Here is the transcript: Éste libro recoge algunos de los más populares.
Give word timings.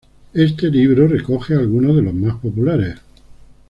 Éste 0.33 0.63
libro 0.71 1.07
recoge 1.07 1.53
algunos 1.53 1.95
de 1.95 2.01
los 2.01 2.15
más 2.15 2.35
populares. 2.39 2.95